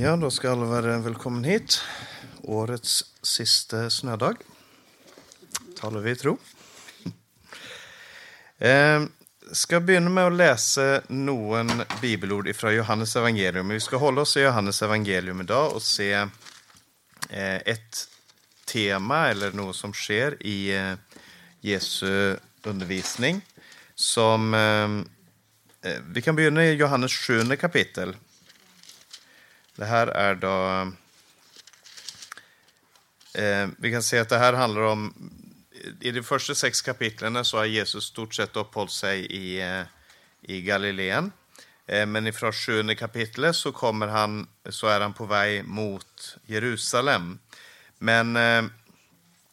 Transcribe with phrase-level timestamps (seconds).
[0.00, 1.82] Ja, då ska alla vara velkommen hit.
[2.42, 4.36] Årets sista snödag,
[5.80, 6.38] talar vi tro.
[8.58, 9.02] Eh,
[9.52, 11.70] ska börja med att läsa någon
[12.02, 13.68] bibelord ifrån Johannes evangelium.
[13.68, 16.12] Vi ska hålla oss i Johannes evangelium idag och se
[17.30, 18.08] eh, ett
[18.66, 20.94] tema eller något som sker i eh,
[21.60, 23.40] Jesu undervisning.
[23.94, 25.08] Som ehm,
[25.82, 27.56] eh, Vi kan börja i Johannes 7.
[27.56, 28.16] kapitel.
[29.78, 30.92] Det här är då...
[33.40, 35.14] Eh, vi kan se att det här handlar om...
[36.00, 39.82] I de första sex kapitlen så har Jesus stort sett uppehållit sig i, eh,
[40.42, 41.32] i Galileen.
[41.86, 47.38] Eh, men ifrån sjunde kapitlet så, kommer han, så är han på väg mot Jerusalem.
[47.98, 48.64] Men eh,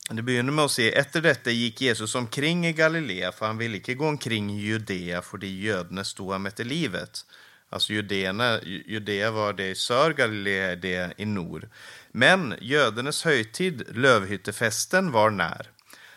[0.10, 0.96] det begynner med att se...
[0.96, 5.22] Efter detta gick Jesus omkring i Galilea, för han ville inte gå omkring i Judea
[5.22, 7.26] för de fordi stod han med till livet.
[7.70, 11.70] Alltså Judéerna, Judea var det i sör, Galilea det i nor.
[12.12, 15.72] Men jødenes högtid, lövhyttefesten, var när.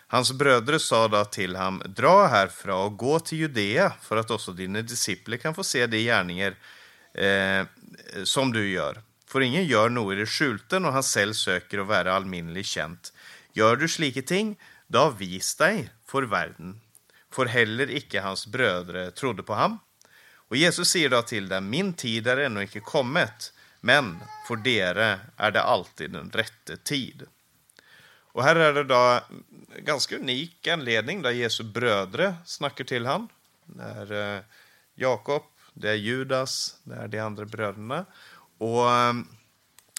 [0.06, 4.52] Hans bröder sa då till ham, dra härifrån och gå till Judea, för att också
[4.52, 6.54] dina discipler kan få se de gärningar
[7.14, 7.66] eh,
[8.24, 9.02] som du gör.
[9.28, 13.12] För ingen gör något i det skjulten och han själv söker att vara alminnelig känt.
[13.52, 16.80] Gör du slike ting, då vis dig för världen.
[17.32, 19.78] För heller icke hans bröder trodde på ham.
[20.48, 24.14] Och Jesus sier da til dem, min tid er ennå ikke kommet, men
[24.46, 27.26] for dere er det alltid den rette tid.
[28.32, 29.20] Och här är det då
[29.76, 33.28] en ganska unik anledning där Jesu bröder snackar till han.
[33.64, 34.42] Det är eh,
[34.94, 35.42] Jakob,
[35.74, 38.06] det är Judas, det är de andra bröderna.
[38.58, 39.14] Och eh,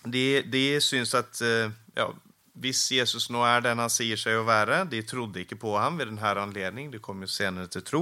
[0.03, 2.13] det, det syns att eh, ja,
[2.53, 5.99] hvis Jesus nå er den han sier seg å være De trodde ikke på ham
[5.99, 8.01] ved denne anledning, de kom jo senere til tro.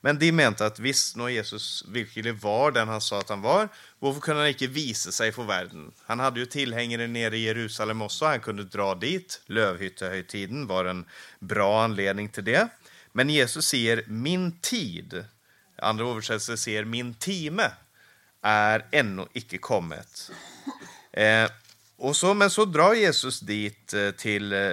[0.00, 3.68] Men de mente at hvis nå Jesus virkelig var den han sa at han var,
[3.98, 5.90] hvorfor kunne han ikke vise seg for verden?
[6.08, 9.40] Han hadde jo tilhengere nede i Jerusalem også, han kunne dra dit.
[9.48, 11.04] Løvhyttehøytiden var en
[11.40, 12.68] bra anledning til det.
[13.12, 15.24] Men Jesus sier 'min tid'.
[15.82, 17.72] Andre oversettelser sier 'min time'
[18.44, 20.30] er ennå ikke kommet.
[21.12, 21.48] Eh,
[21.98, 24.72] och så, men så drar Jesus dit eh, till eh,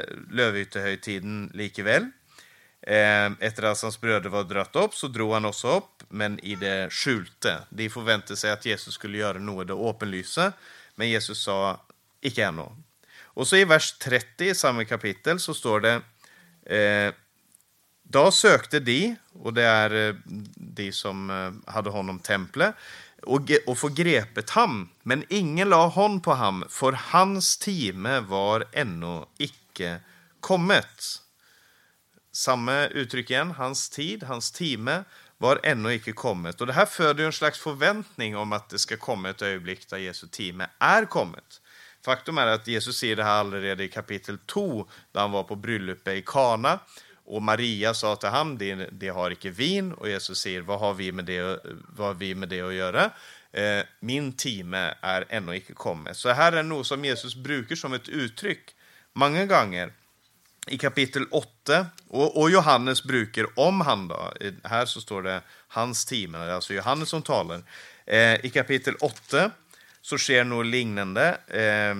[1.53, 2.01] likväl.
[2.81, 6.55] Eh, efter att hans bröder var dratt upp så drog han också upp, men i
[6.55, 7.57] det skjulte.
[7.69, 10.51] De förväntade sig att Jesus skulle göra något det åpenlyse,
[10.95, 11.85] men Jesus sa
[12.21, 12.65] icke ännu.
[13.21, 16.01] Och så i vers 30 i samma kapitel så står det
[16.75, 17.13] eh,
[18.31, 20.15] sökte de, och det är eh,
[20.55, 22.75] de som hade honom templet,
[23.25, 28.65] och, och få grepet ham, men ingen la hon på ham, för hans time var
[28.71, 29.99] ännu icke
[30.39, 31.21] kommet.
[32.31, 35.03] Samma uttryck igen, Hans tid, hans time,
[35.37, 36.61] var ännu icke kommet.
[36.61, 39.97] Och det här föder en slags förväntning om att det ska komma ett ögonblick där
[39.97, 41.61] Jesu time är kommet.
[42.05, 45.55] Faktum är att Jesus säger det här allerede i kapitel 2, där han var på
[45.55, 46.79] bröllopet i Kana.
[47.25, 50.93] Och Maria sa till ham, de, de har icke vin, och Jesus säger, vad har
[50.93, 53.11] vi med det, vad har vi med det att göra?
[53.51, 56.17] Eh, min time är ännu icke kommet.
[56.17, 58.75] Så här är något som Jesus brukar som ett uttryck
[59.13, 59.91] många gånger.
[60.67, 66.05] I kapitel 8, och, och Johannes brukar om han då, här så står det hans
[66.05, 67.63] time, det alltså Johannes som talar.
[68.05, 69.51] Eh, I kapitel 8
[70.01, 71.95] så sker något liknande, eh,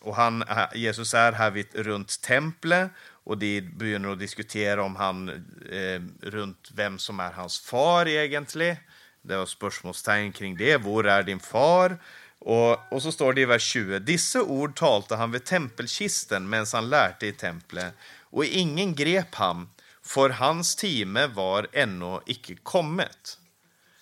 [0.00, 2.90] och han, eh, Jesus är här vid, runt templet.
[3.26, 5.28] Och de begynner att diskutera om han
[5.70, 8.76] eh, runt vem som är hans far, egentligen.
[9.22, 10.76] Det var spörsmålstegn kring det.
[10.76, 11.98] Var är din far?
[12.38, 16.66] Och, och, så står det i vers 20.: Disse ord talte han vid tempelkisten medan
[16.72, 19.68] han lärde i templet, och ingen grep han,
[20.02, 23.38] för hans time var ännu icke kommet.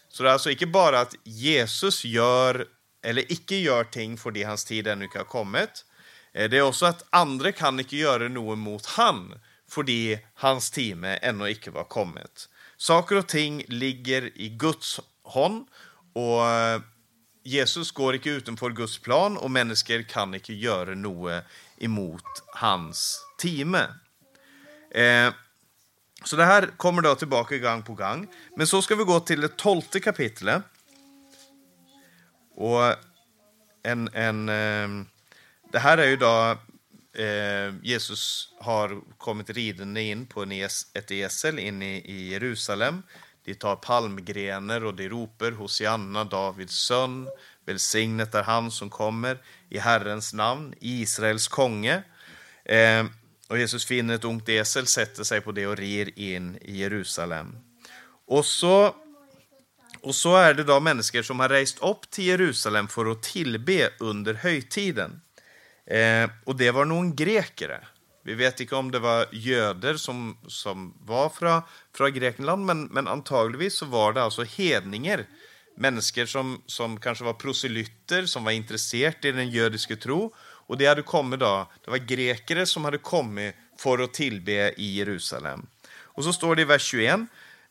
[0.09, 2.67] Så det är alltså inte bara att Jesus gör
[3.03, 5.85] eller icke gör ting för det hans tid ännu inte har kommit.
[6.34, 9.31] Eh, det er også at andre kan ikke gjøre noe mot han
[9.75, 12.49] fordi hans time ennå ikke var kommet.
[12.78, 14.99] Saker og ting ligger i Guds
[15.34, 15.65] hånd,
[16.15, 16.84] og eh,
[17.44, 21.41] Jesus går ikke utenfor Guds plan, og mennesker kan ikke gjøre noe
[21.82, 23.82] imot hans time.
[24.94, 25.32] Eh,
[26.25, 28.25] så det her kommer da tilbake gang på gang.
[28.56, 30.64] Men så skal vi gå til det tolvte kapitlet.
[32.56, 32.94] Og
[33.85, 34.94] en, en eh,
[35.75, 36.59] det här är ju då
[37.23, 43.03] eh, Jesus har kommit ridande in på es, ett esel in i, i, Jerusalem.
[43.44, 47.29] De tar palmgrenar och de ropar Hosianna, Davids son.
[47.67, 49.38] Välsignet är han som kommer
[49.69, 52.03] i Herrens namn, Israels konge.
[52.65, 53.05] Eh,
[53.49, 57.59] och Jesus finner ett ungt esel, sätter sig på det och rir in i Jerusalem.
[58.27, 58.94] Och så
[60.00, 63.91] Och så är det då människor som har rest upp till Jerusalem för att tillbe
[63.99, 65.20] under högtiden.
[65.86, 67.81] Eh, och det var nog grekere.
[68.25, 71.62] Vi vet inte om det var göder som, som var från,
[71.96, 75.26] från Grekland, men, men antagligen så var det alltså hedningar.
[75.76, 80.34] Människor som, som kanske var proselyter, som var intresserade i den judiska tro.
[80.66, 84.96] Och det hade kommit då, det var grekere som hade kommit för att tillbe i
[84.98, 85.66] Jerusalem.
[85.86, 87.20] Och så står det i vers 21.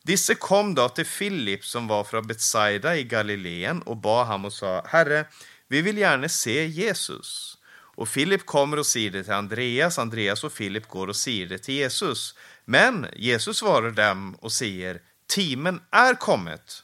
[0.02, 4.52] Disse kom då till Filip som var från Betsaida i Galileen och bad honom och
[4.52, 5.24] sa, Herre,
[5.68, 7.58] vi vill gärna se Jesus.
[7.96, 11.58] Och Filip kommer och säger det till Andreas, Andreas och Filip går och säger det
[11.58, 12.34] till Jesus.
[12.64, 16.82] Men Jesus svarar dem och säger, timen är kommet,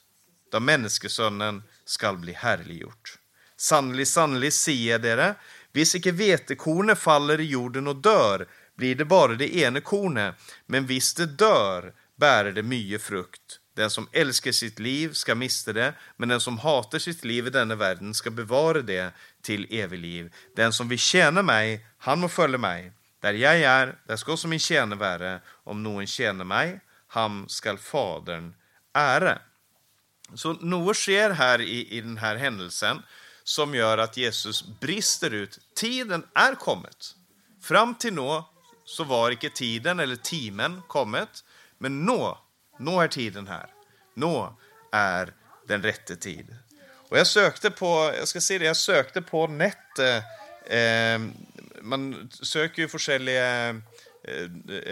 [0.52, 3.18] då Människosonen skall bli härliggjort.
[3.56, 5.34] Sannolikt, sannolikt säger jag dere,
[5.72, 10.34] hvis icke vetekornet faller i jorden och dör, blir det bara det ene kornet,
[10.66, 13.59] men hvis det dör, bärer det mycket frukt.
[13.80, 17.50] Den som älskar sitt liv ska mista det, men den som hatar sitt liv i
[17.50, 19.12] denna världen ska bevara det
[19.42, 20.34] till evigt liv.
[20.56, 22.92] Den som vill tjäna mig, han må följa mig.
[23.20, 25.40] Där jag är, där ska också min tjänare vara.
[25.46, 28.54] Om någon tjänar mig, han skall Fadern
[28.92, 29.38] ära.
[30.34, 33.02] Så något sker här i, i den här händelsen
[33.44, 35.58] som gör att Jesus brister ut.
[35.74, 37.14] Tiden är kommet.
[37.62, 38.50] Fram till nå
[38.84, 41.44] så var inte tiden eller timen kommet,
[41.78, 42.38] men nå
[42.80, 43.66] nå är tiden här.
[44.14, 44.56] Nå
[44.92, 45.32] är
[45.66, 46.56] den rätte tid.
[47.08, 50.22] Och jag sökte på, jag ska se det, jag sökte på nätet.
[50.68, 51.20] Eh, eh,
[51.80, 53.68] man söker ju olika eh,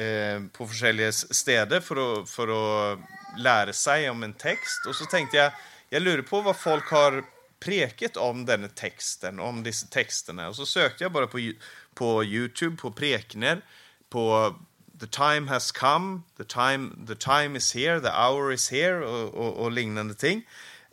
[0.02, 2.48] eh, på olika städer för att, för
[2.92, 2.98] att
[3.38, 4.86] lära sig om en text.
[4.88, 5.52] Och så tänkte jag,
[5.88, 7.24] jag lurar på vad folk har
[7.60, 10.48] preket om den texten, om dessa texterna.
[10.48, 11.52] Och så sökte jag bara på,
[11.94, 13.60] på Youtube, på prekner,
[14.08, 14.54] på
[15.00, 19.34] the time has come, the time, the time is here, the hour is here och,
[19.34, 20.42] och, och liknande ting.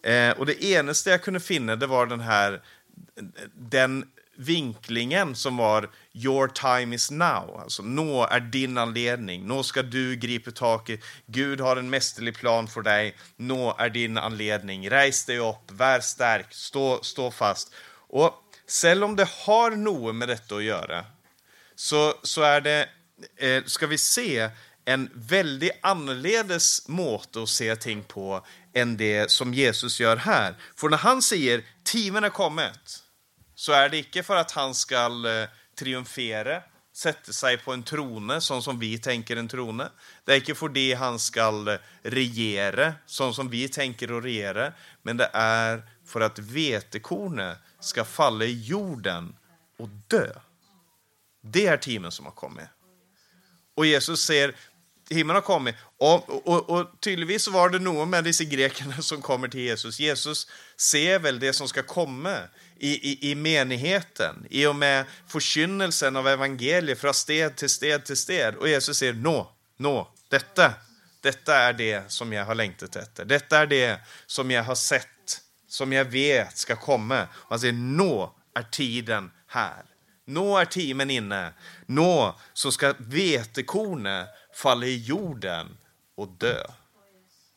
[0.04, 2.62] Eh, och det enaste jag kunde finna det var den här
[3.56, 4.06] den
[4.38, 7.60] vinklingen som var your time is now.
[7.64, 9.48] Alltså, nå är din anledning.
[9.48, 11.02] Nå ska du gripa tag i.
[11.26, 13.16] Gud har en mästerlig plan för dig.
[13.36, 14.90] Nå är din anledning.
[14.90, 17.74] Res dig upp, var stark, stå, stå fast.
[18.08, 18.34] Och
[18.86, 21.06] även om det har något med detta att göra,
[21.76, 22.90] så, så är det
[23.38, 24.50] eh, ska vi se
[24.86, 30.56] en väldigt annorledes måte att se ting på än det som Jesus gör här.
[30.76, 33.04] För när han säger timen är kommet,
[33.56, 36.62] så är det inte för att han ska eh, triumfera,
[36.94, 39.90] sätta sig på en trone, sån som vi tänker en trone.
[40.26, 41.80] Det är inte för det han ska eh,
[42.10, 48.46] regera, sån som vi tänker att regera, men det är för att vetekornet ska falla
[48.46, 49.36] i jorden
[49.78, 50.30] och dö.
[51.42, 52.66] Det är timen som har kommit.
[53.76, 54.56] Och Jesus ser
[55.10, 55.76] himlen har kommit.
[55.98, 60.00] Och, och, och tydligtvis var det någon med dessa grekerna som kommer till Jesus.
[60.00, 62.38] Jesus ser väl det som ska komma
[62.80, 68.18] i, i, i menigheten i och med förkynnelsen av evangeliet från sted till sted till
[68.18, 68.56] sted.
[68.56, 70.74] Och Jesus säger, nå, nå, detta,
[71.22, 73.26] detta är det som jag har längtat efter.
[73.26, 77.22] Detta är det som jag har sett, som jag vet ska komma.
[77.34, 79.84] Och han säger, nå är tiden här.
[80.26, 81.54] Nå är timen inne.
[81.86, 85.78] Nå så ska vetekornet falla i jorden
[86.16, 86.64] och dö.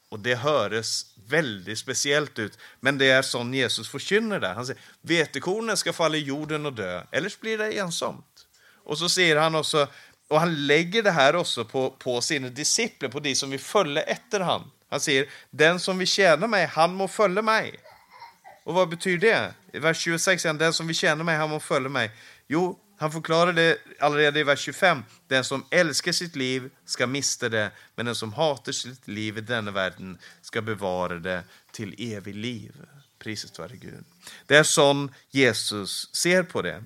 [0.09, 4.49] Och det höres väldigt speciellt ut, men det är sån Jesus förkynner det.
[4.49, 8.47] Han säger vetekornet ska falla i jorden och dö, eller blir det ensamt.
[8.85, 9.89] Och så säger han också,
[10.29, 14.03] och han lägger det här också på, på sina discipler, på de som vill följa
[14.03, 14.71] efter han.
[14.91, 17.81] Han säger, den som vill tjäna mig, han må följa mig.
[18.65, 19.55] Och vad betyder det?
[19.73, 22.11] I vers 26 säger han, den som vill tjäna mig, han må följa mig.
[22.49, 25.05] Jo, han förklarar det allerede i vers 25.
[25.27, 29.41] Den som älskar sitt liv ska mista det, men den som hatar sitt liv i
[29.41, 32.73] denna världen ska bevara det till evig liv.
[33.19, 34.05] Priset vare Gud.
[34.47, 36.85] Det är sån Jesus ser på det.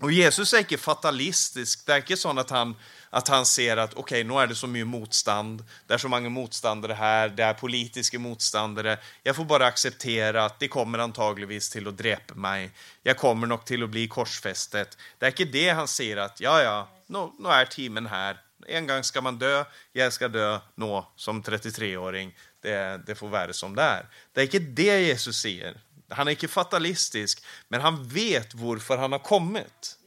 [0.00, 1.86] Och Jesus är inte fatalistisk.
[1.86, 2.74] Det är inte så att han
[3.10, 5.64] att han ser att okej, okay, nu är det så mycket motstånd.
[5.86, 8.98] Det är så många motståndare här, det är politiska motståndare.
[9.22, 12.70] Jag får bara acceptera att det kommer antagligtvis till att dräpa mig.
[13.02, 14.98] Jag kommer nog till att bli korsfästet.
[15.18, 18.40] Det är inte det han säger att ja, ja, nu, nu är timmen här.
[18.66, 22.36] En gång ska man dö, jag ska dö nå som 33-åring.
[22.62, 24.06] Det, det får vara som det är.
[24.32, 25.80] Det är inte det Jesus säger.
[26.08, 29.97] Han är inte fatalistisk, men han vet varför han har kommit.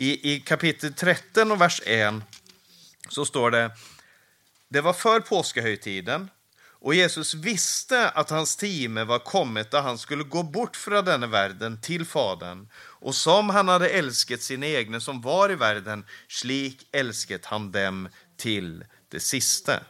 [0.00, 2.14] I, I kapitel 13 och vers 1
[3.08, 3.70] så står det
[4.68, 6.30] Det var för påskahögtiden
[6.80, 11.26] och Jesus visste att hans time var kommet då han skulle gå bort från denna
[11.26, 12.68] världen till Fadern.
[12.74, 18.08] Och som han hade älskat sina egna som var i världen, slik älskat han dem
[18.36, 19.80] till det sista.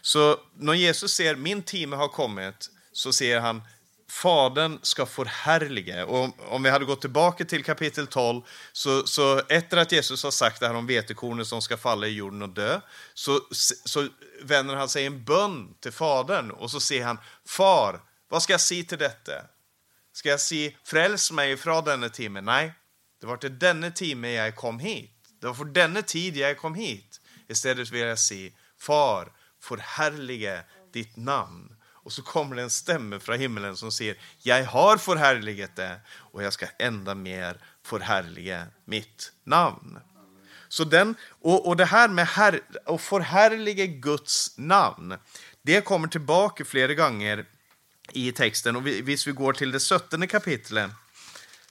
[0.00, 3.62] Så när Jesus ser min time har kommit så ser han
[4.10, 6.06] Fadern ska förhärliga.
[6.06, 10.30] Och om vi hade gått tillbaka till kapitel 12, så, så efter att Jesus har
[10.30, 12.80] sagt det här om vetekornet som ska falla i jorden och dö,
[13.14, 13.40] så,
[13.84, 14.08] så
[14.42, 18.60] vänder han sig en bön till Fadern och så säger han, Far, vad ska jag
[18.60, 19.32] säga till detta?
[20.12, 22.40] Ska jag säga, fräls mig ifrån denna timme?
[22.40, 22.72] Nej,
[23.20, 25.14] det var till denna timme jag kom hit.
[25.40, 27.20] Det var för denna tid jag kom hit.
[27.48, 30.62] Istället vill jag säga, Far, förhärliga
[30.92, 31.77] ditt namn.
[32.08, 36.42] Och så kommer det en stämme från himlen som säger, jag har förhärligat det och
[36.42, 39.98] jag ska ända mer förhärliga mitt namn.
[40.68, 42.28] Så den, och, och det här med
[42.86, 45.14] att förhärliga Guds namn,
[45.62, 47.44] det kommer tillbaka flera gånger
[48.12, 48.76] i texten.
[48.76, 50.90] Och visst vi går till det sjuttonde kapitlet,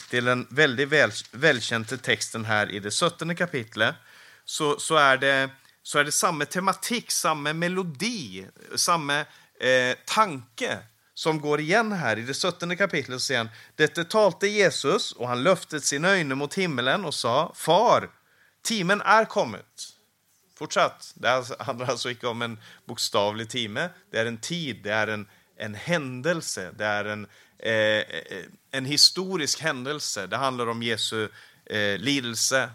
[0.10, 3.96] till den väldigt väl, välkända texten här i det sjuttonde kapitlet,
[4.46, 5.50] så, så, är det,
[5.84, 9.26] så är det samma tematik, samma melodi, samma
[9.60, 10.80] eh, tanke
[11.14, 13.20] som går igen här i det sjuttonde kapitlet.
[13.22, 17.52] Så säger han, Detta talte Jesus och han löftet sin ögon mot himmelen och sa,
[17.56, 18.10] Far,
[18.62, 19.94] timen är kommit.
[20.56, 24.94] Fortsatt, det alltså, handlar alltså inte om en bokstavlig timme, det är en tid, det
[24.94, 27.28] är en, en händelse, det är en,
[27.60, 28.04] eh,
[28.72, 30.28] en historisk händelse.
[30.28, 31.30] Det handlar om Jesu
[31.66, 32.70] eh, lidelse,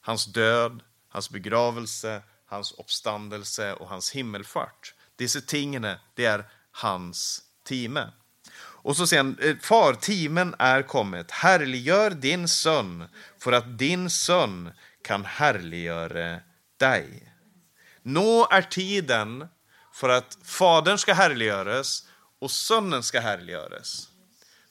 [0.00, 4.94] hans död, hans begravelse, hans uppståndelse och hans himmelfart.
[5.16, 8.12] Dessa tingene, det är hans time.
[8.84, 11.30] Och så säger han, eh, far, timen är kommet.
[11.30, 13.04] härliggör din son,
[13.38, 14.70] för att din son
[15.02, 16.40] kan härliggöra
[16.76, 17.32] dig.
[18.02, 19.48] Nå är tiden
[19.92, 22.04] för att Fadern ska härliggöras
[22.40, 24.08] och Sonen ska härliggöras.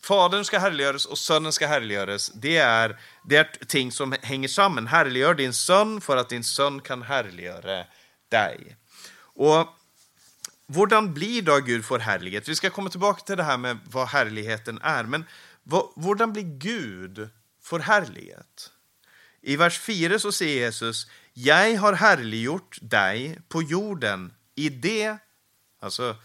[0.01, 2.31] Fadern ska härliggöras och Sonen ska härliggöras.
[2.35, 4.87] Det är, det är ting som hänger samman.
[4.87, 7.85] Härliggör din son för att din son kan härliggöra
[8.29, 8.77] dig.
[9.35, 9.67] Och
[10.67, 12.47] Hvordan blir då Gud förhärligat?
[12.47, 15.03] Vi ska komma tillbaka till det här med vad härligheten är.
[15.03, 15.25] Men
[15.95, 17.29] hvordan blir Gud
[17.61, 18.71] förhärligat?
[19.41, 25.17] I vers 4 så säger Jesus, jag har härliggjort dig på jorden i det,
[25.79, 26.15] alltså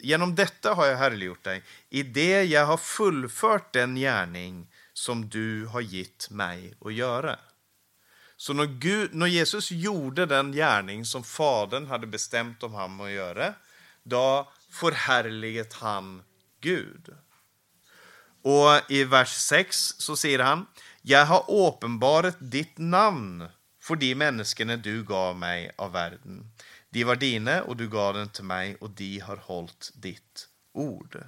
[0.00, 5.66] genom detta har jag härliggjort dig, i det jag har fullfört den gärning som du
[5.66, 7.38] har gett mig att göra.
[8.40, 13.10] Så när, Gud, när Jesus gjorde den gärning som Fadern hade bestämt om honom att
[13.10, 13.54] göra,
[14.02, 16.22] då förhärliget han
[16.60, 17.14] Gud.
[18.42, 20.66] Och i vers 6 så säger han,
[21.02, 23.48] jag har uppenbarat ditt namn
[23.80, 26.50] för de människorna du gav mig av världen.
[26.90, 31.24] De var dina och du gav dem till mig och de har hållit ditt ord.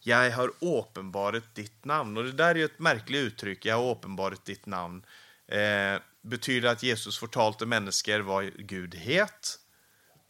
[0.00, 2.16] Jag har uppenbarat ditt namn.
[2.16, 5.02] Och det där är ett märkligt uttryck, jag har uppenbarat ditt namn.
[5.48, 9.58] Eh, betyder att Jesus fortalte människor vad Gud het.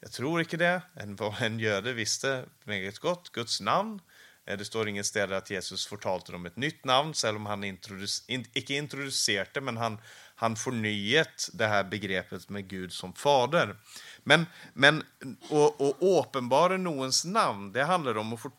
[0.01, 0.83] Jag tror inte det.
[0.95, 4.01] En, en jude visste mycket gott Guds namn.
[4.47, 7.65] Eh, det står ingen ställe att Jesus fortalte dem ett nytt namn, även om han
[7.65, 9.99] introduc in, inte introducerat det, men han,
[10.35, 13.77] han förnyat det här begreppet med Gud som fader.
[14.25, 15.03] Men, men
[15.49, 18.53] och, och uppenbara någons namn, det handlar om att, for,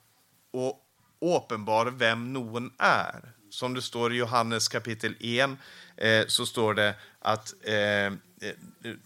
[0.54, 0.76] att
[1.22, 3.34] uppenbara vem någon är.
[3.58, 5.50] Som det står i Johannes kapitel 1,
[5.98, 8.12] eh, så står det att eh, eh,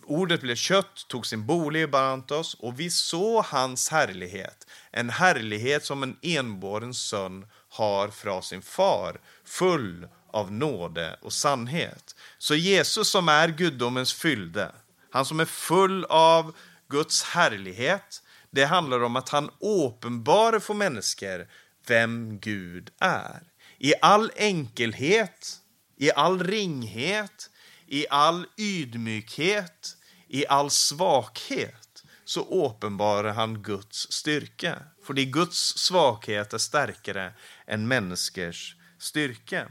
[0.04, 5.86] ordet blev kött, tog sin bolig bland oss och vi såg hans härlighet, en härlighet
[5.86, 12.16] som en enbåren son har från sin far, full av nåde och sannhet.
[12.38, 14.72] Så Jesus som är gudomens fyllde,
[15.12, 16.56] han som är full av
[16.90, 21.48] Guds härlighet, det handlar om att han uppenbarar för människor
[21.88, 23.51] vem Gud är.
[23.84, 25.60] I all enkelhet,
[25.98, 27.50] i all ringhet,
[27.88, 29.98] i all ydmykhet,
[30.28, 34.84] i all svaghet, så uppenbarar han Guds styrka.
[35.04, 37.34] För Guds svaghet är starkare
[37.68, 39.68] än människors styrka.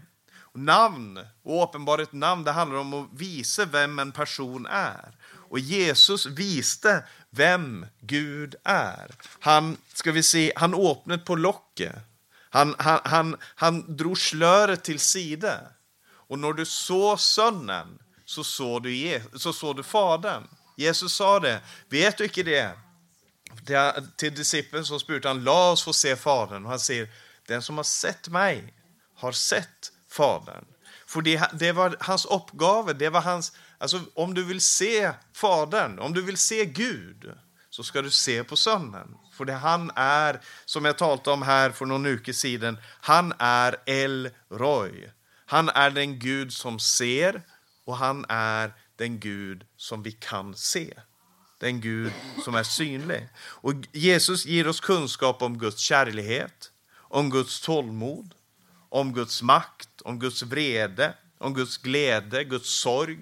[0.54, 5.16] namn, och uppenbara namn, det handlar om att visa vem en person är.
[5.50, 9.10] Och Jesus visste vem Gud är.
[9.40, 12.09] Han, ska vi se, han öppnade på locket.
[12.50, 15.60] Han, han, han, han drog slöret till sida.
[16.12, 20.48] Och när du såg sonen så såg du, så såg du Fadern.
[20.76, 21.60] Jesus sa det.
[21.88, 22.72] Vet du inte det?
[24.16, 26.64] Till discipeln så spurte han, la oss få se Fadern.
[26.64, 27.08] Och han säger,
[27.46, 28.74] den som har sett mig
[29.14, 30.64] har sett Fadern.
[31.06, 35.98] För det, det var hans uppgave, det var hans, alltså om du vill se Fadern,
[35.98, 37.32] om du vill se Gud,
[37.70, 39.16] så ska du se på Sonen.
[39.40, 43.76] För det han är, som jag talade om här för någon uke sedan, han är
[43.86, 45.10] El Roy.
[45.46, 47.42] Han är den Gud som ser,
[47.84, 50.94] och han är den Gud som vi kan se.
[51.58, 52.12] den Gud
[52.44, 53.28] som är synlig.
[53.38, 58.34] Och Jesus ger oss kunskap om Guds kärlighet, om Guds tålmod,
[58.88, 63.18] om Guds makt, om Guds vrede, om Guds glädje, Guds sorg,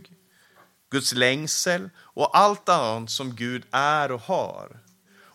[0.90, 4.88] Guds längsel och allt annat som Gud är och har.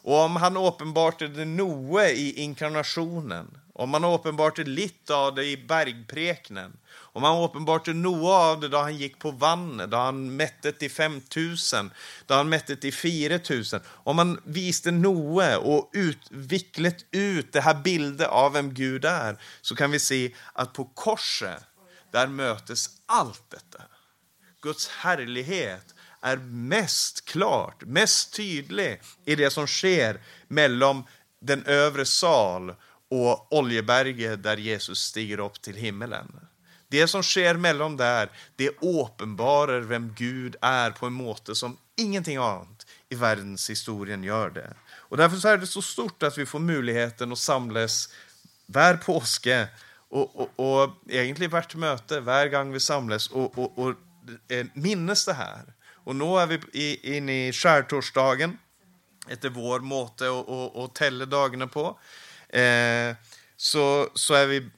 [0.03, 6.77] Och om han uppenbarade Noe i inkarnationen, om han uppenbarade lite av det i bergpreknen,
[6.93, 10.91] om han uppenbarade Noe av det då han gick på vannet, då han mätte till
[10.91, 11.91] 5000,
[12.25, 13.81] då han mätte till 4000.
[13.87, 19.75] Om han visade Noe och utvicklet ut det här bilden av vem Gud är, så
[19.75, 21.63] kan vi se att på korset,
[22.11, 23.83] där mötes allt detta.
[24.61, 31.03] Guds härlighet är mest klart, mest tydlig i det som sker mellan
[31.41, 32.75] den övre sal
[33.09, 36.39] och Oljeberget där Jesus stiger upp till himmelen.
[36.87, 42.37] Det som sker mellan där, det uppenbarar vem Gud är på en måte som ingenting
[42.37, 44.73] annat i världshistorien gör det.
[44.91, 48.09] Och därför är det så stort att vi får möjligheten att samlas
[48.65, 49.67] var påske
[50.09, 53.93] och, och, och egentligen vart möte, varje gång vi samlas och, och, och
[54.47, 55.63] eh, minnes det här.
[56.03, 58.57] Och nu är vi inne i skärtorsdagen,
[59.27, 60.25] efter vår måte
[60.83, 61.99] att tälla dagarna på.
[62.49, 63.15] Eh,
[63.57, 64.69] så, så är vi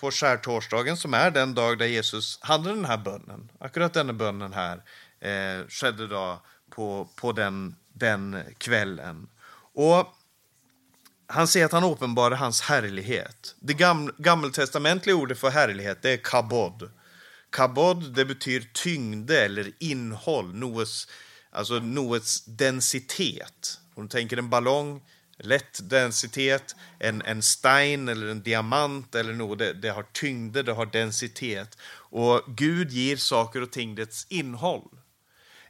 [0.00, 3.50] på skärtorsdagen som är den dag där Jesus hade den här bönen.
[3.60, 4.82] Akkurat denna bönen här
[5.20, 9.28] eh, skedde då på, på den, den kvällen.
[9.74, 10.14] Och
[11.26, 13.54] han säger att han uppenbarar hans härlighet.
[13.60, 16.90] Det gam, gammeltestamentliga ordet för härlighet det är kabod.
[17.50, 21.08] Kabod det betyder tyngde eller innehåll, Noes,
[21.50, 23.78] alltså Noets densitet.
[23.94, 25.02] Om du tänker en ballong,
[25.38, 30.72] lätt densitet, en, en stein eller en diamant eller något, det, det har tyngde, det
[30.72, 31.78] har densitet.
[31.92, 34.99] Och Gud ger saker och ting dess innehåll.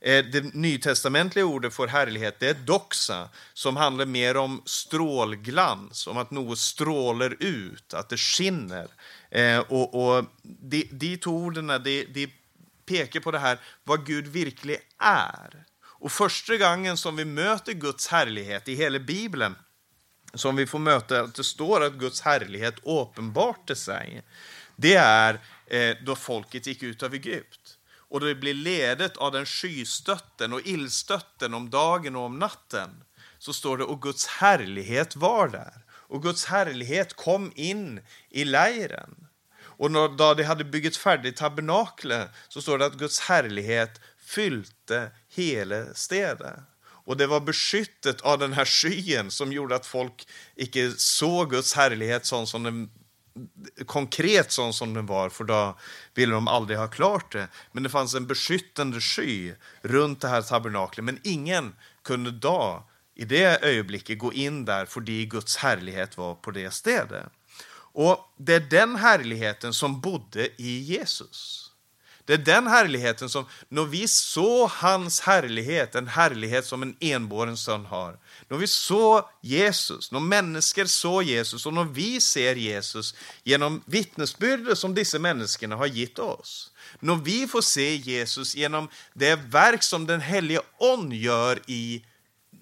[0.01, 6.19] Eh, det nytestamentliga ordet för härlighet det är doxa, som handlar mer om strålglans, om
[6.19, 8.89] att något strålar ut, att det skinner.
[9.31, 12.33] Eh, och, och de, de två orden de, de
[12.87, 15.65] pekar på det här, vad Gud verkligen är.
[15.83, 19.55] Och första gången som vi möter Guds härlighet i hela Bibeln,
[20.35, 24.23] som vi får möta att det står att Guds härlighet uppenbarte sig,
[24.77, 27.60] det är eh, då folket gick ut av Egypt.
[28.11, 33.05] Och det blir ledet av den skystötten och illstötten om dagen och om natten.
[33.39, 35.85] Så står det, och Guds härlighet var där.
[35.91, 39.27] Och Guds härlighet kom in i lägren.
[39.61, 45.95] Och då de hade byggt färdigt tabernaklet så står det att Guds härlighet fyllde hela
[45.95, 46.59] städet.
[46.83, 51.75] Och det var beskyttet av den här skyen som gjorde att folk icke såg Guds
[51.75, 52.91] härlighet sån som den
[53.87, 55.79] konkret sån som den var, för då
[56.15, 57.49] ville de aldrig ha klart det.
[57.73, 63.25] Men det fanns en beskyttande sky runt det här tabernaklet, men ingen kunde då i
[63.25, 67.27] det ögonblicket gå in där, för Guds härlighet var på det stället.
[67.93, 71.70] Och det är den härligheten som bodde i Jesus.
[72.25, 77.57] Det är den härligheten som, när vi såg hans härlighet, en härlighet som en enbåren
[77.57, 78.19] son har.
[78.49, 84.79] När vi såg Jesus, när människor såg Jesus och när vi ser Jesus genom vittnesbördet
[84.79, 86.73] som dessa människorna har gett oss.
[87.01, 92.05] När vi får se Jesus genom det verk som den helige On gör i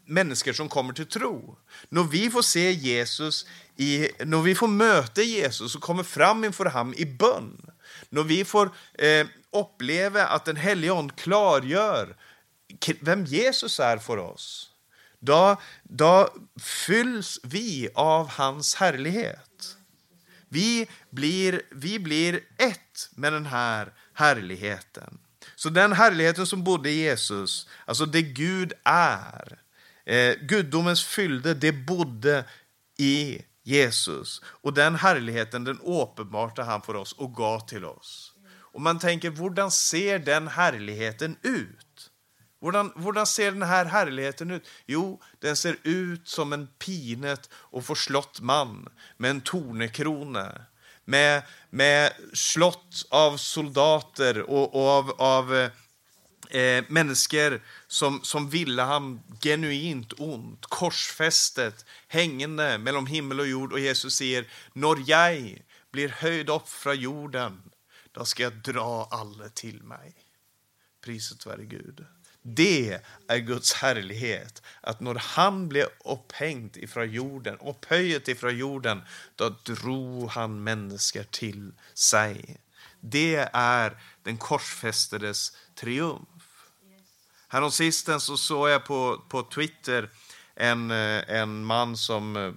[0.07, 1.59] människor som kommer till tro.
[1.89, 6.65] När vi får se Jesus, i, när vi får möta Jesus och kommer fram inför
[6.65, 7.71] honom i bön.
[8.09, 12.17] När vi får eh, uppleva att den helige Ande klargör
[13.01, 14.71] vem Jesus är för oss,
[15.19, 16.29] då, då
[16.63, 19.77] fylls vi av hans härlighet.
[20.49, 25.19] Vi blir, vi blir ett med den här härligheten.
[25.57, 29.59] Så den härligheten som bodde i Jesus, alltså det Gud är,
[30.05, 32.45] eh, gudomens fyllde, det bodde
[32.97, 34.43] i Jesus.
[34.45, 38.33] Och den härligheten den åpenbarte han för oss och gav till oss.
[38.49, 42.11] Och man tänker, hur ser den härligheten ut?
[42.61, 44.69] Hur ser den här härligheten ut?
[44.87, 50.61] Jo, den ser ut som en pinet och förslått man med en tornekrona.
[51.05, 55.71] Med, med slott av soldater och, och av, av eh,
[56.51, 63.73] eh, människor som, som ville han genuint ont, korsfästet, hängande mellan himmel och jord.
[63.73, 67.63] Och Jesus säger, när jag blir höjd upp från jorden,
[68.13, 70.15] då ska jag dra alla till mig.
[71.05, 72.05] Priset vare Gud.
[72.43, 79.03] Det är Guds härlighet, att när han blev upphängd ifrån jorden, upphöjet ifrån jorden,
[79.35, 82.61] då drog han människor till sig.
[83.01, 86.38] Det är den korsfästades triumf.
[87.49, 90.11] Häromsistens så såg jag på, på Twitter
[90.55, 92.53] en, eh, en man som eh,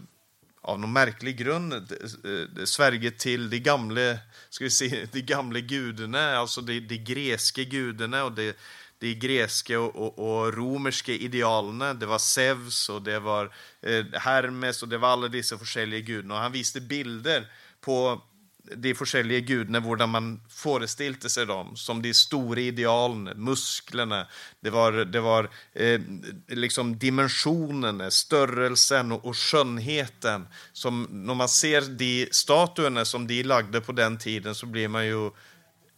[0.62, 4.18] av någon märklig grund eh, eh svärger till de gamla,
[4.50, 8.54] ska vi se, de gamle gudarna, alltså de, de grekiska gudarna och de,
[9.00, 12.00] de grekiska och, och, och romerska idealen.
[12.00, 16.34] Det var Zeus och det var eh, Hermes och det var alla dessa olika gudarna.
[16.34, 17.52] Och han visade bilder
[17.82, 18.22] på
[18.63, 24.26] de olika gudene, hvordan man forestilte seg dem som de store idealene, musklene.
[24.62, 26.00] Det var, det var eh,
[26.47, 30.47] liksom dimensjonene, størrelsen og, og skjønnheten.
[30.74, 35.08] Som, når man ser de statuene som de lagde på den tiden, så blir man
[35.08, 35.32] jo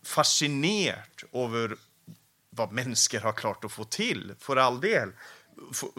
[0.04, 1.78] fascinert over
[2.54, 5.14] hva mennesker har klart å få til, for all del.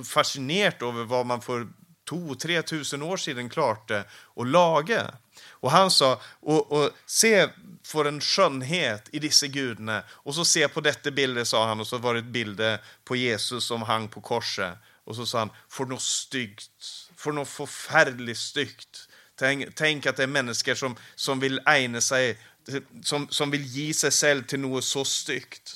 [0.05, 1.67] Fascinert over hva man får
[2.11, 5.11] 2-3 000 år sedan klart det och lage.
[5.49, 7.49] Och han sa, och, och se
[7.83, 10.03] för en skönhet i dessa gudarna.
[10.11, 13.67] Och så se på detta bilder, sa han, och så var det bilder på Jesus
[13.67, 14.79] som hang på korset.
[15.05, 16.71] Och så sa han, för något styggt,
[17.17, 19.09] för något förfärligt styggt.
[19.37, 22.39] Tänk, tänk att det är människor som, som vill ägna sig,
[23.03, 25.75] som, som vill ge sig själv till något så styggt.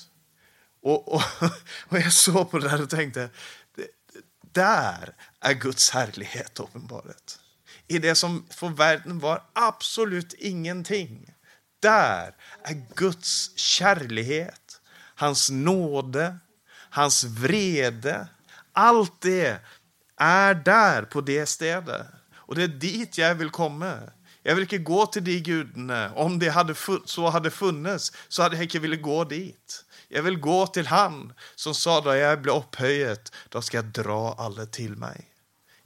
[0.82, 1.22] Och, och,
[1.88, 3.30] och jag såg på det där och tänkte,
[4.58, 7.40] där är Guds härlighet uppenbarat.
[7.88, 11.34] i det som för världen var absolut ingenting.
[11.80, 14.80] Där är Guds kärlighet,
[15.14, 16.38] hans nåde,
[16.90, 18.28] hans vrede.
[18.72, 19.60] Allt det
[20.16, 22.06] är där på det stället.
[22.34, 23.98] Och det är dit jag vill komma.
[24.42, 26.12] Jag vill inte gå till de gudarna.
[26.14, 29.84] Om det hade så hade funnits så hade jag inte velat gå dit.
[30.08, 34.34] Jag vill gå till han som sa då jag blir upphöjet, då ska jag dra
[34.38, 35.28] alla till mig.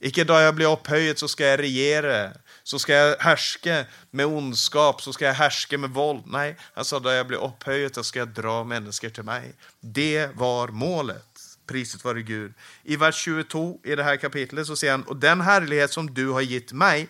[0.04, 2.32] Icke då jag blir upphöjt så ska jag regera,
[2.62, 6.22] så ska jag härska med ondskap, så ska jag härska med våld.
[6.26, 9.54] Nej, han sa då jag blir upphöjt då ska jag dra människor till mig.
[9.80, 11.26] Det var målet.
[11.66, 12.54] Priset vare Gud.
[12.82, 16.28] I vers 22 i det här kapitlet så säger han, och den härlighet som du
[16.28, 17.08] har gett mig,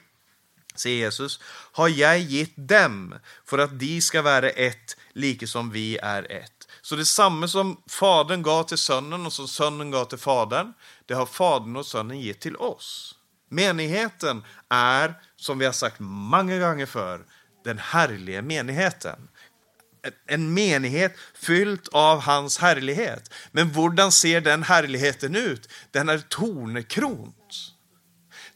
[0.75, 1.41] säger Jesus,
[1.73, 6.62] har jag gett dem för att de ska vara ett, lika som vi är ett.
[6.83, 10.73] Så det samma som Fadern gav till Sonen och som Sonen gav till Fadern,
[11.07, 13.15] det har Fadern och Sonen gett till oss.
[13.51, 17.25] Menigheten är, som vi har sagt många gånger för,
[17.65, 19.29] den härliga menigheten.
[20.27, 23.33] En menighet fylld av hans härlighet.
[23.53, 25.69] Men hur ser den härligheten ut?
[25.91, 27.73] Den är tornekront.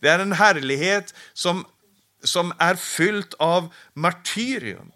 [0.00, 1.64] Det är en härlighet som,
[2.24, 4.92] som är fylld av martyrium.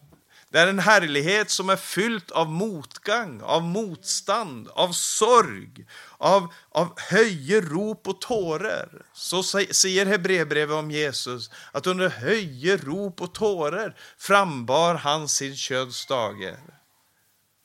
[0.53, 5.87] Det är en härlighet som är fylld av motgång, av motstånd, av sorg,
[6.19, 9.07] av, av höje, rop och tårar.
[9.13, 16.07] Så säger Hebreerbrevet om Jesus, att under höje, rop och tårar frambar han sin köds
[16.07, 16.61] dagar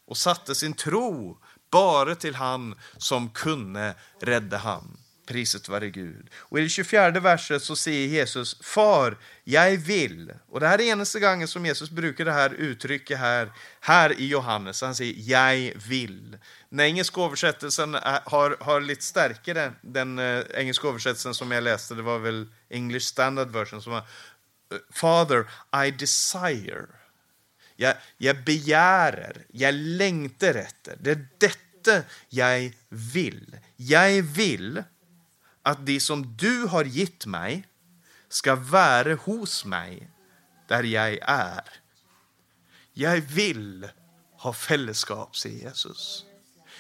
[0.08, 1.38] och satte sin tro
[1.72, 4.98] bara till han som kunde rädda han.
[5.26, 6.30] Priset vare Gud.
[6.36, 10.34] Och i det 24 verset så säger Jesus, Far, jag vill.
[10.50, 14.28] Och det här är enaste gången som Jesus brukar det här uttrycket här, här i
[14.28, 14.82] Johannes.
[14.82, 16.38] Han säger, jag vill.
[16.70, 17.94] Den engelska översättelsen
[18.26, 23.06] har, har lite starkare, den uh, engelska översättelsen som jag läste, det var väl English
[23.06, 25.46] Standard Version, som var, eh, Father,
[25.86, 26.86] I desire.
[27.76, 30.98] Jag, jag begärer, jag längtar efter.
[31.00, 33.58] Det är detta jag vill.
[33.76, 34.84] Jag vill
[35.66, 37.68] att det som du har gett mig
[38.30, 40.10] ska vara hos mig
[40.68, 41.64] där jag är.
[42.94, 43.88] Jag vill
[44.38, 46.26] ha fällskap, säger Jesus.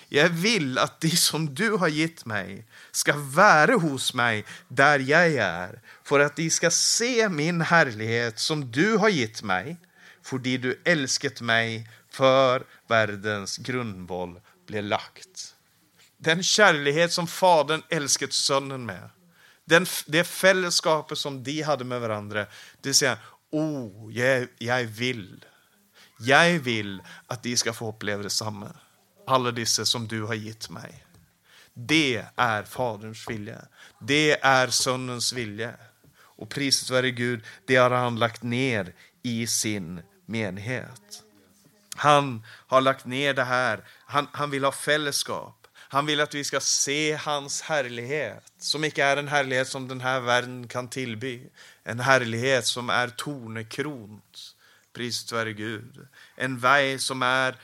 [0.10, 5.34] Jag vill att det som du har gett mig ska vara hos mig där jag
[5.34, 9.78] är för att de ska se min härlighet som du har gett mig
[10.24, 15.55] för det du älskat mig för världens grundboll blev lagt.
[16.26, 19.10] Den kärlighet som Fadern älskat Sonen med.
[19.66, 22.46] Den, det fällskapet som de hade med varandra.
[22.82, 23.18] Det säger
[23.52, 25.46] oh, jag, jag vill.
[26.20, 28.72] Jag vill att de ska få uppleva detsamma.
[29.28, 31.06] Alla dessa som du har gett mig.
[31.74, 33.62] Det är Faderns vilja.
[34.00, 35.74] Det är Sonens vilja.
[36.18, 41.24] Och priset vare Gud, det har han lagt ner i sin menighet.
[41.96, 43.84] Han har lagt ner det här.
[44.06, 45.64] Han, han vill ha fällskap.
[45.95, 50.01] Han vill att vi ska se hans härlighet, som inte är en härlighet som den
[50.01, 51.49] här världen kan tillby.
[51.84, 54.55] En härlighet som är tornekront,
[54.93, 56.08] priset vare Gud.
[56.36, 57.55] En väg som är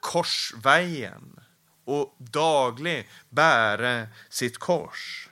[0.00, 1.40] korsvägen
[1.84, 5.28] och daglig bära sitt kors.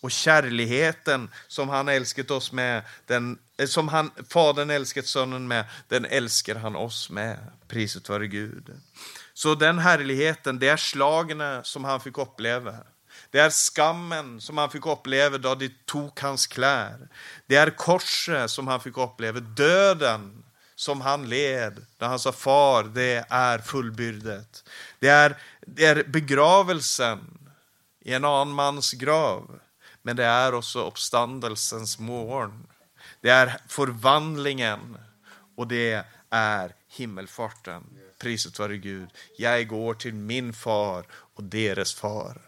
[0.00, 5.64] Och kärligheten som han älskat oss med, den Eh, som han, Fadern älskat Sonen med,
[5.88, 7.38] den älskar han oss med.
[7.68, 8.80] Priset vare Gud.
[9.34, 12.74] Så den härligheten, det är slagen som han fick uppleva.
[13.30, 17.08] Det är skammen som han fick uppleva då de tog hans kläder.
[17.46, 20.44] Det är korset som han fick uppleva, döden
[20.74, 24.64] som han led när han sa far, det är fullbyrdet.
[24.98, 27.48] Det är, det är begravelsen
[28.00, 29.60] i en annan mans grav,
[30.02, 32.66] men det är också uppståndelsens morgon.
[33.20, 34.98] Det är förvandlingen
[35.56, 37.82] och det är himmelfarten.
[38.18, 39.08] Priset vare Gud.
[39.38, 42.42] Jag går till min far och deras far.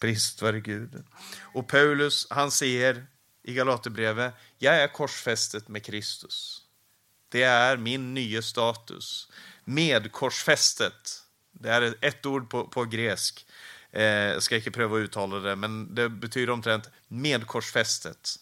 [0.00, 1.04] Priset vare Gud.
[1.40, 3.06] Och Paulus, han säger
[3.42, 6.62] i Galaterbrevet, jag är korsfästet med Kristus.
[7.28, 9.28] Det är min nya status.
[9.64, 11.22] Medkorsfästet.
[11.52, 13.46] Det är ett ord på, på gresk.
[13.90, 18.36] Eh, jag ska inte pröva att uttala det, men det betyder omtrent medkorsfästet.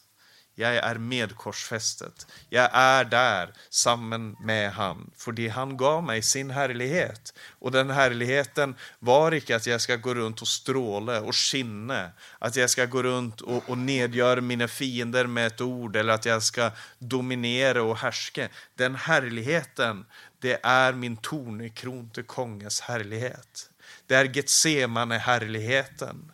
[0.58, 2.26] Jag är medkorsfästet.
[2.48, 7.38] Jag är där samman med han, för det han gav mig sin härlighet.
[7.58, 12.56] Och den härligheten var icke att jag ska gå runt och stråla och skinna, att
[12.56, 16.42] jag ska gå runt och, och nedgöra mina fiender med ett ord eller att jag
[16.42, 18.48] ska dominera och härska.
[18.74, 20.06] Den härligheten,
[20.38, 23.70] det är min tornekron till kongens härlighet.
[24.06, 26.32] Det är Getsemane-härligheten.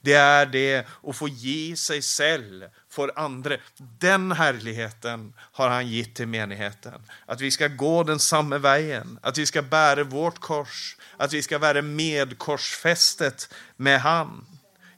[0.00, 3.56] Det är det att få ge sig själv för andra.
[3.98, 7.02] Den härligheten har han gett till menigheten.
[7.26, 11.42] Att vi ska gå den samma vägen, att vi ska bära vårt kors, att vi
[11.42, 14.46] ska vara medkorsfästet med han.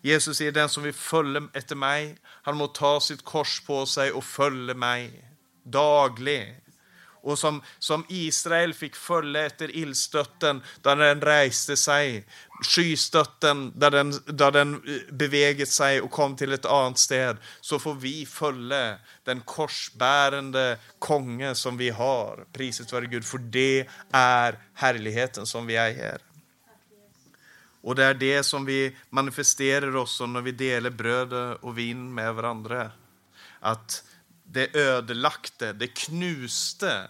[0.01, 2.17] Jesus är den som vill följa efter mig.
[2.25, 5.25] Han må ta sitt kors på sig och följa mig
[5.65, 6.62] dagligen
[7.23, 12.27] och som, som Israel fick följa efter ilstötten där den reste sig,
[12.63, 17.79] skystötten där den, där den eh, beveget sig och kom till ett annat sted, så
[17.79, 22.45] får vi följa den korsbärande konge som vi har.
[22.53, 26.19] Priset vare Gud, för det är härligheten som vi är här.
[27.83, 32.35] Och det är det som vi manifesterar oss när vi delar bröd och vin med
[32.35, 32.91] varandra.
[33.61, 34.05] Att
[34.53, 37.09] det ödelagte, det knuste.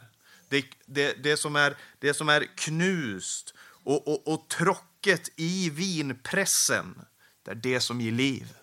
[0.48, 7.00] Det, det, det, som, är, det som är knust och, och, och trocket i vinpressen,
[7.44, 8.54] det är det som ger liv.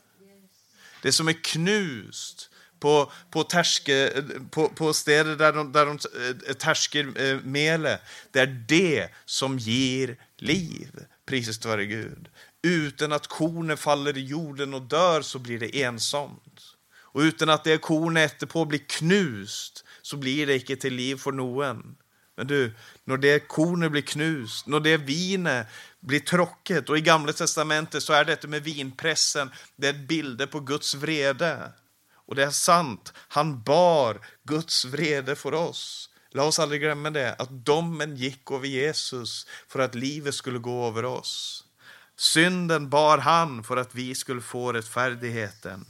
[1.02, 6.00] Det som är knust på, på, terske, på, på städer där de, där de
[6.48, 8.00] eh, tärsker eh, mele,
[8.32, 11.06] det är det som ger liv.
[11.26, 12.30] Priset vare Gud.
[12.62, 16.76] Utan att kornet faller i jorden och dör så blir det ensamt.
[17.12, 21.32] Och utan att det kornet efterpå blir knust så blir det icke till liv för
[21.32, 21.96] någon.
[22.38, 25.68] Men du, när det kornet blir knust, när det vinet
[26.00, 30.60] blir tråkigt och i Gamla testamentet så är detta med vinpressen, det är bilder på
[30.60, 31.72] Guds vrede.
[32.14, 36.10] Och det är sant, han bar Guds vrede för oss.
[36.32, 40.88] Låt oss aldrig glömma det, att domen gick över Jesus för att livet skulle gå
[40.88, 41.64] över oss.
[42.18, 45.86] Synden bar han för att vi skulle få rättfärdigheten.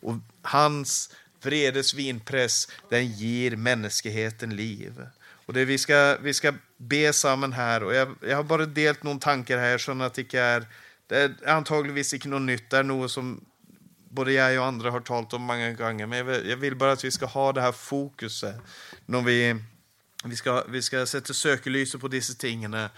[0.00, 5.06] Och hans vredes vinpress, den ger mänskligheten liv.
[5.46, 9.02] Och det vi ska, vi ska be samman här, och jag, jag har bara delt
[9.02, 10.66] några tankar här, så att det är,
[11.06, 13.44] det är antagligen inte något nytt, det är något som
[14.10, 16.92] både jag och andra har talat om många gånger, men jag vill, jag vill bara
[16.92, 18.56] att vi ska ha det här fokuset
[19.06, 19.56] när vi
[20.24, 22.88] vi ska, vi ska sätta sökelyset på dessa ting när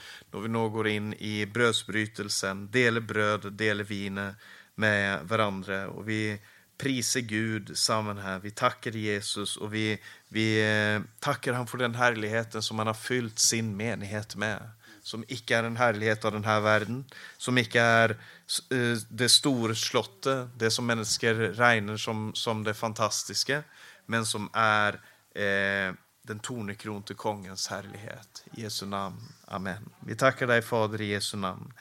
[0.42, 4.34] vi nu går in i brödsbrytelsen, dela bröd, dela vin
[4.74, 5.88] med varandra.
[5.88, 6.40] Och vi
[6.78, 8.38] prisar Gud samman här.
[8.38, 10.62] Vi tackar Jesus och vi, vi
[10.94, 14.70] eh, tackar han för den härligheten som han har fyllt sin menighet med.
[15.02, 17.04] Som icke är en härlighet av den här världen,
[17.36, 23.62] som icke är eh, det stora slottet, det som människor räknar som, som det fantastiska,
[24.06, 24.92] men som är
[25.34, 28.44] eh, den tornekronte kongens härlighet.
[28.56, 29.20] I Jesu namn.
[29.44, 29.88] Amen.
[30.00, 31.72] Vi tackar dig Fader i Jesu namn.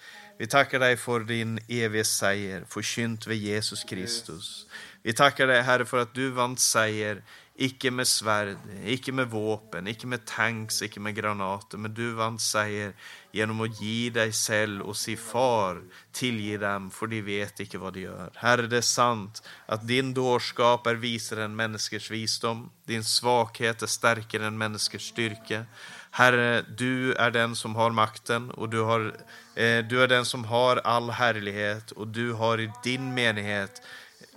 [0.41, 4.65] Vi tackar dig för din eviga seger, förkynt vid Jesus Kristus.
[5.03, 7.23] Vi tackar dig Herre för att du vann seger,
[7.55, 12.39] icke med svärd, icke med vapen, icke med tanks, icke med granater, men du vann
[12.39, 12.93] seger
[13.31, 17.93] genom att ge dig själv och si far, tillge dem, för de vet icke vad
[17.93, 18.31] de gör.
[18.35, 23.87] Herre, det är sant att din dårskap är visare än människors visdom, din svaghet är
[23.87, 25.65] starkare än människors styrka.
[26.11, 29.15] Herre, du är den som har makten och du, har,
[29.55, 33.81] eh, du är den som har all härlighet och du har i din menighet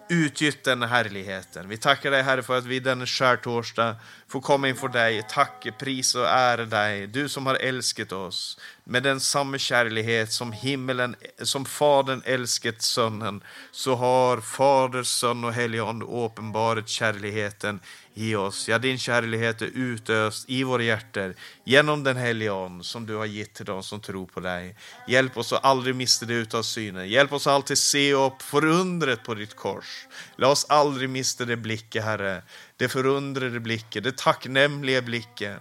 [0.08, 1.68] utgytt den härligheten.
[1.68, 3.96] Vi tackar dig Herre för att vi denna skärtorsdag
[4.28, 9.02] får komma inför dig, tacka, pris och ära dig, du som har älskat oss med
[9.02, 15.84] den samma kärlighet som himmelen, som Fadern älskat Sonen, så har Fader, Son och Helige
[15.84, 17.80] Ande uppenbarat kärligheten
[18.14, 18.68] i oss.
[18.68, 23.26] Ja, din kärlighet är utöst i våra hjärtan genom den helige Ande som du har
[23.26, 24.76] gett till dem som tror på dig.
[25.08, 27.08] Hjälp oss att aldrig mista det utav synen.
[27.08, 30.06] Hjälp oss alltid se upp förundret på ditt kors.
[30.36, 32.42] Låt oss aldrig mista det blicket, Herre.
[32.76, 35.58] Det förundrade blicket, det tacknämliga blicket.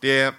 [0.00, 0.34] Det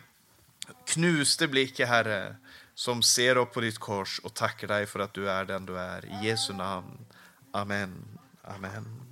[0.88, 2.36] knuste blicket, Herre,
[2.76, 5.80] som ser upp på ditt kors och tackar dig för att du är den du
[5.80, 6.06] är.
[6.06, 7.06] I Jesu namn.
[7.52, 8.06] Amen.
[8.44, 9.05] Amen.